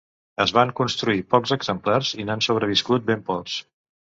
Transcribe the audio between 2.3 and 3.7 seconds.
n'han sobreviscut ben pocs.